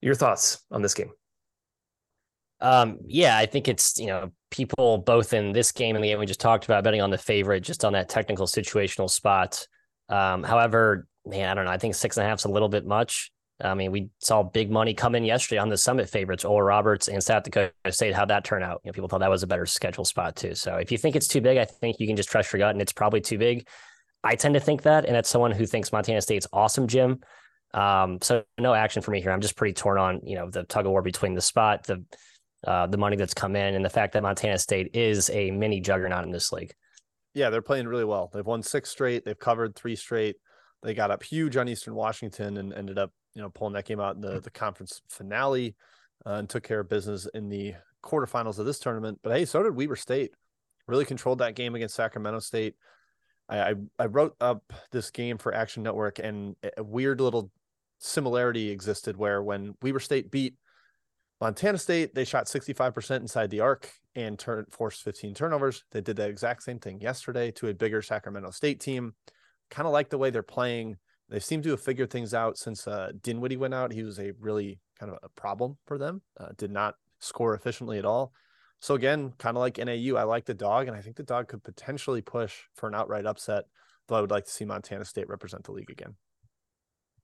[0.00, 1.10] Your thoughts on this game?
[2.60, 6.18] Um, yeah, I think it's, you know, people both in this game and the game
[6.18, 9.66] we just talked about betting on the favorite just on that technical situational spot.
[10.08, 11.70] Um, however, man, I don't know.
[11.70, 13.30] I think six and a half is a little bit much.
[13.62, 17.06] I mean, we saw big money come in yesterday on the summit favorites, Oral Roberts
[17.08, 18.14] and South Dakota State.
[18.14, 18.80] How'd that turn out?
[18.84, 20.54] You know, people thought that was a better schedule spot too.
[20.54, 22.72] So if you think it's too big, I think you can just trust your gut
[22.74, 23.68] and it's probably too big.
[24.24, 27.20] I tend to think that, and as someone who thinks Montana State's awesome, Jim.
[27.74, 29.30] Um, so no action for me here.
[29.30, 32.04] I'm just pretty torn on, you know, the tug of war between the spot, the
[32.66, 35.80] uh, the money that's come in, and the fact that Montana State is a mini
[35.80, 36.72] juggernaut in this league.
[37.34, 38.30] Yeah, they're playing really well.
[38.32, 39.24] They've won six straight.
[39.24, 40.36] They've covered three straight.
[40.84, 44.00] They got up huge on Eastern Washington and ended up you know, pulling that game
[44.00, 45.74] out in the, the conference finale
[46.24, 49.18] uh, and took care of business in the quarterfinals of this tournament.
[49.22, 50.32] But hey, so did Weber State.
[50.86, 52.74] Really controlled that game against Sacramento State.
[53.48, 57.50] I, I, I wrote up this game for Action Network, and a weird little
[57.98, 60.54] similarity existed where when Weber State beat
[61.40, 65.84] Montana State, they shot 65% inside the arc and turn, forced 15 turnovers.
[65.90, 69.14] They did that exact same thing yesterday to a bigger Sacramento State team.
[69.74, 70.96] Kind of like the way they're playing
[71.28, 73.92] they seem to have figured things out since uh, Dinwiddie went out.
[73.92, 76.22] He was a really kind of a problem for them.
[76.38, 78.32] Uh, did not score efficiently at all.
[78.80, 81.48] So again, kind of like NAU, I like the dog, and I think the dog
[81.48, 83.64] could potentially push for an outright upset.
[84.06, 86.14] Though I would like to see Montana State represent the league again.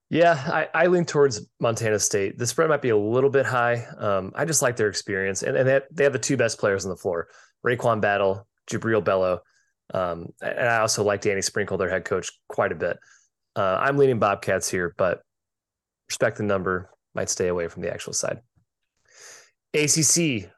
[0.08, 2.38] Yeah, I, I lean towards Montana State.
[2.38, 3.86] The spread might be a little bit high.
[3.98, 6.58] Um, I just like their experience, and, and they, have, they have the two best
[6.58, 7.28] players on the floor:
[7.66, 9.40] RaeQuan Battle, Jubrile Belo.
[9.92, 12.98] Um, and I also like Danny Sprinkle, their head coach, quite a bit.
[13.56, 15.22] Uh, I'm leaning Bobcats here, but
[16.08, 16.90] respect the number.
[17.14, 18.40] Might stay away from the actual side.
[19.74, 20.50] ACC.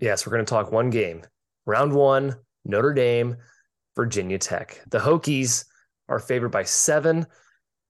[0.00, 1.22] Yes, we're going to talk one game.
[1.66, 3.36] Round one, Notre Dame
[3.98, 4.80] Virginia Tech.
[4.90, 5.64] The Hokies
[6.08, 7.26] are favored by seven.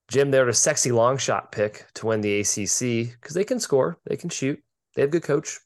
[0.08, 3.98] Jim, they're a sexy long shot pick to win the ACC because they can score,
[4.06, 4.58] they can shoot,
[4.94, 5.58] they have good coach.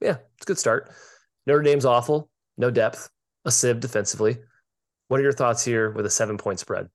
[0.00, 0.92] Yeah, it's a good start.
[1.44, 3.10] Notre Dame's awful, no depth,
[3.44, 4.38] a sieve defensively.
[5.10, 6.88] What are your thoughts here with a seven point spread?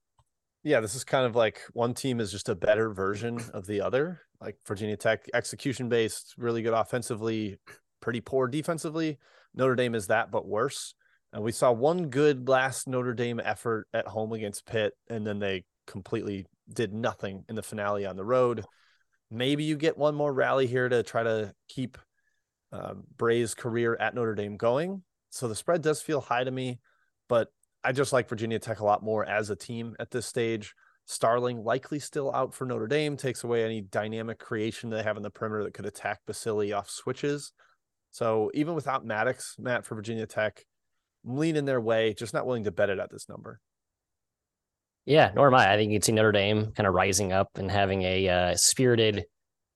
[0.63, 3.81] Yeah, this is kind of like one team is just a better version of the
[3.81, 4.21] other.
[4.39, 7.57] Like Virginia Tech, execution based, really good offensively,
[7.99, 9.17] pretty poor defensively.
[9.53, 10.93] Notre Dame is that, but worse.
[11.33, 15.39] And we saw one good last Notre Dame effort at home against Pitt, and then
[15.39, 18.63] they completely did nothing in the finale on the road.
[19.29, 21.97] Maybe you get one more rally here to try to keep
[22.71, 25.03] uh, Brey's career at Notre Dame going.
[25.31, 26.79] So the spread does feel high to me,
[27.27, 27.49] but
[27.85, 30.73] I just like Virginia Tech a lot more as a team at this stage.
[31.05, 35.23] Starling likely still out for Notre Dame, takes away any dynamic creation they have in
[35.23, 37.53] the perimeter that could attack Basile off switches.
[38.09, 40.65] So even without Maddox, Matt for Virginia Tech,
[41.23, 43.59] I'm leaning their way, just not willing to bet it at this number.
[45.05, 45.71] Yeah, nor am I.
[45.71, 48.55] I think you can see Notre Dame kind of rising up and having a uh,
[48.55, 49.25] spirited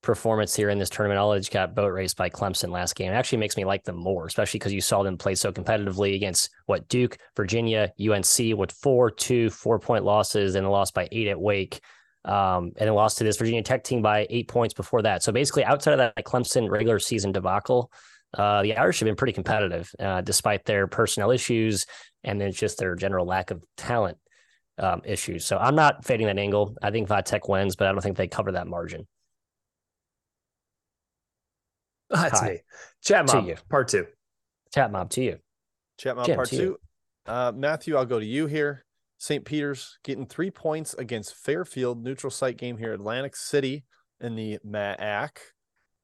[0.01, 1.19] performance here in this tournament.
[1.19, 3.97] Although they got boat raced by Clemson last game, it actually makes me like them
[3.97, 8.71] more, especially because you saw them play so competitively against what Duke, Virginia, UNC with
[8.71, 11.79] four, two, four point losses and a loss by eight at Wake.
[12.25, 15.23] Um, and then lost to this Virginia Tech team by eight points before that.
[15.23, 17.91] So basically, outside of that Clemson regular season debacle,
[18.37, 21.85] uh, the Irish have been pretty competitive uh, despite their personnel issues
[22.23, 24.17] and then just their general lack of talent
[24.77, 25.45] um, issues.
[25.45, 26.75] So I'm not fading that angle.
[26.81, 29.07] I think Vitek wins, but I don't think they cover that margin.
[32.21, 32.49] That's Hi.
[32.49, 32.61] me.
[33.03, 33.55] Chat mob, to you.
[33.69, 34.07] part two.
[34.73, 35.39] Chat mob to you.
[35.97, 36.77] Chat mob, Jim, part two.
[37.25, 38.85] Uh, Matthew, I'll go to you here.
[39.19, 39.43] St.
[39.43, 43.83] Peter's getting three points against Fairfield, neutral site game here, Atlantic City
[44.21, 45.31] in the MAAC.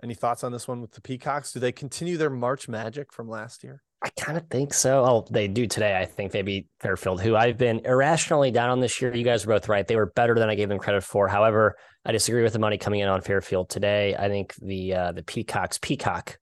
[0.04, 1.54] Any thoughts on this one with the Peacocks?
[1.54, 3.82] Do they continue their March magic from last year?
[4.06, 5.04] I kind of think so.
[5.04, 5.98] Oh, they do today.
[5.98, 9.12] I think they beat Fairfield, who I've been irrationally down on this year.
[9.12, 9.88] You guys are both right.
[9.88, 11.28] They were better than I gave them credit for.
[11.28, 14.16] However, I disagree with the money coming in on Fairfield today.
[14.16, 16.38] I think the uh, the Peacocks peacock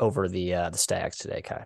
[0.00, 1.56] over the uh, the Stags today, Ky.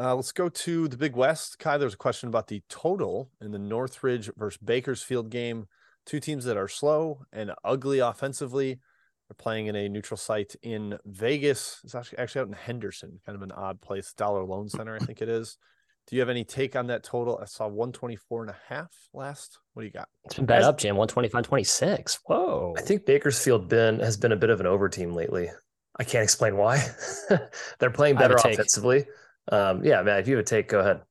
[0.00, 1.58] Uh, let's go to the Big West.
[1.58, 5.66] Ky, there's a question about the total in the Northridge versus Bakersfield game.
[6.06, 8.80] Two teams that are slow and ugly offensively.
[9.28, 11.80] They're playing in a neutral site in Vegas.
[11.84, 14.12] It's actually actually out in Henderson, kind of an odd place.
[14.14, 15.58] Dollar Loan Center, I think it is.
[16.06, 17.38] Do you have any take on that total?
[17.38, 19.58] I saw 124 and a half last.
[19.74, 20.08] What do you got?
[20.24, 20.96] It's been bet up, Jim.
[20.96, 22.18] 125, 26.
[22.24, 22.74] Whoa.
[22.78, 25.50] I think Bakersfield been has been a bit of an over team lately.
[25.98, 26.82] I can't explain why.
[27.78, 29.04] They're playing better offensively.
[29.52, 31.02] Um, yeah, man, if you have a take, go ahead.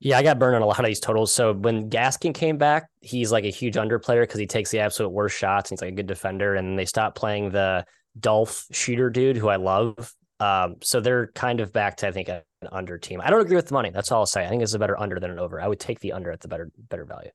[0.00, 1.32] Yeah, I got burned on a lot of these totals.
[1.32, 5.10] So when Gaskin came back, he's like a huge underplayer because he takes the absolute
[5.10, 5.70] worst shots.
[5.70, 6.54] And he's like a good defender.
[6.54, 7.84] And they stopped playing the
[8.18, 10.14] Dolph shooter dude, who I love.
[10.40, 13.20] Um, so they're kind of back to I think an under team.
[13.22, 13.90] I don't agree with the money.
[13.90, 14.44] That's all I'll say.
[14.44, 15.60] I think it's a better under than an over.
[15.60, 17.30] I would take the under at the better better value.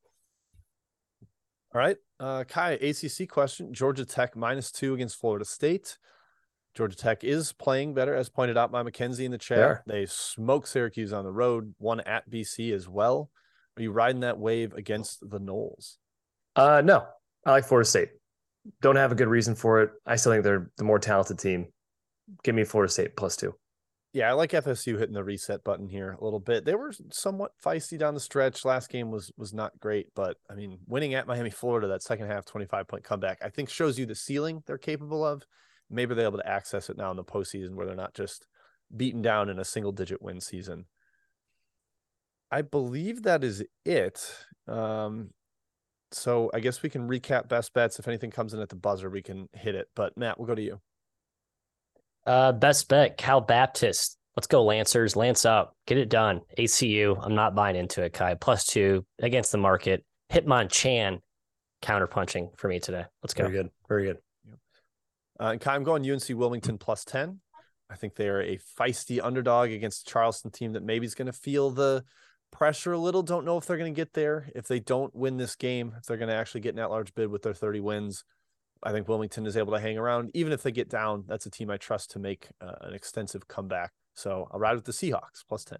[1.73, 5.97] All right, uh, Ky, ACC question: Georgia Tech minus two against Florida State.
[6.75, 9.83] Georgia Tech is playing better, as pointed out by Mackenzie in the chair.
[9.87, 13.29] They smoke Syracuse on the road, won at BC as well.
[13.77, 15.97] Are you riding that wave against the Noles?
[16.55, 17.05] Uh, no,
[17.45, 18.09] I like Florida State.
[18.81, 19.91] Don't have a good reason for it.
[20.05, 21.67] I still think they're the more talented team.
[22.43, 23.55] Give me Florida State plus two.
[24.11, 26.63] Yeah, I like FSU hitting the reset button here a little bit.
[26.63, 28.63] They were somewhat feisty down the stretch.
[28.63, 32.27] Last game was was not great, but I mean, winning at Miami, Florida, that second
[32.27, 35.43] half twenty five point comeback, I think shows you the ceiling they're capable of
[35.89, 38.47] maybe they're able to access it now in the postseason where they're not just
[38.95, 40.85] beaten down in a single digit win season.
[42.51, 44.35] I believe that is it.
[44.67, 45.31] Um,
[46.11, 47.99] so I guess we can recap best bets.
[47.99, 49.89] If anything comes in at the buzzer, we can hit it.
[49.95, 50.79] But Matt, we'll go to you.
[52.25, 54.17] Uh, best bet, Cal Baptist.
[54.35, 55.15] Let's go, Lancers.
[55.15, 55.75] Lance up.
[55.85, 56.41] Get it done.
[56.57, 57.17] ACU.
[57.21, 58.33] I'm not buying into it, Ky.
[58.39, 60.03] Plus two against the market.
[60.31, 61.19] Hitmonchan
[61.81, 63.05] counterpunching for me today.
[63.23, 63.43] Let's go.
[63.43, 63.69] Very good.
[63.87, 64.17] Very good.
[65.39, 67.39] Uh, and I'm going UNC Wilmington plus 10.
[67.89, 71.33] I think they are a feisty underdog against Charleston team that maybe is going to
[71.33, 72.03] feel the
[72.51, 73.21] pressure a little.
[73.21, 74.49] Don't know if they're going to get there.
[74.55, 77.13] If they don't win this game, if they're going to actually get an at large
[77.13, 78.23] bid with their 30 wins,
[78.81, 80.31] I think Wilmington is able to hang around.
[80.33, 83.47] Even if they get down, that's a team I trust to make uh, an extensive
[83.47, 83.91] comeback.
[84.13, 85.79] So I'll ride with the Seahawks plus 10.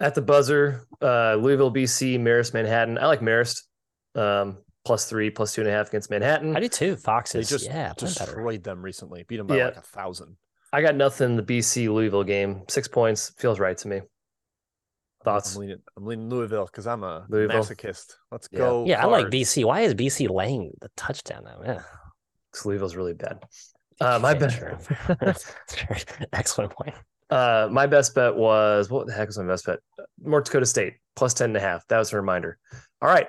[0.00, 2.96] At the buzzer, uh, Louisville, BC, Marist, Manhattan.
[2.96, 3.62] I like Marist.
[4.14, 4.58] Um,
[4.90, 6.56] plus three, plus two and a half against Manhattan.
[6.56, 6.96] I do too.
[6.96, 7.48] Foxes.
[7.48, 9.22] They just yeah, destroyed them recently.
[9.22, 9.66] Beat them by yeah.
[9.66, 10.34] like a thousand.
[10.72, 11.36] I got nothing.
[11.36, 14.00] The BC Louisville game, six points feels right to me.
[15.22, 15.54] Thoughts?
[15.54, 17.62] I'm leaning, I'm leaning Louisville because I'm a Louisville.
[17.62, 18.14] masochist.
[18.32, 18.58] Let's yeah.
[18.58, 18.84] go.
[18.84, 19.00] Yeah.
[19.00, 19.64] I like BC.
[19.64, 21.62] Why is BC laying the touchdown though?
[21.64, 21.82] Yeah,
[22.64, 23.38] Louisville's really bad.
[24.00, 24.80] Uh, my bad.
[26.32, 26.96] Excellent point.
[27.30, 29.78] Uh, my best bet was what the heck was my best bet?
[30.20, 31.86] North Dakota State plus 10 and a half.
[31.86, 32.58] That was a reminder.
[33.00, 33.28] All right.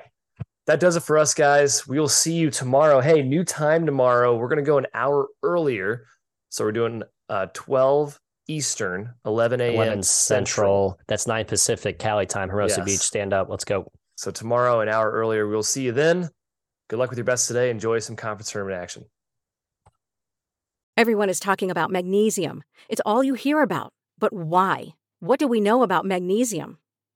[0.68, 1.88] That does it for us, guys.
[1.88, 3.01] We will see you tomorrow.
[3.01, 4.36] Hey, new time tomorrow.
[4.36, 6.05] We're going to go an hour earlier.
[6.49, 9.74] So we're doing uh, 12 Eastern, 11 a.m.
[9.76, 10.99] 11 Central.
[11.07, 12.86] That's 9 Pacific, Cali time, Hermosa Yes.
[12.86, 12.99] Beach.
[12.99, 13.49] Stand up.
[13.49, 13.91] Let's go.
[14.18, 15.47] So tomorrow, an hour earlier.
[15.47, 16.30] We'll see you then.
[16.89, 17.70] Good luck with your best today.
[17.70, 19.05] Enjoy some conference tournament action.
[20.97, 22.64] Everyone is talking about magnesium.
[22.89, 23.93] It's all you hear about.
[24.20, 24.89] But why?
[25.20, 26.78] What do we know about magnesium?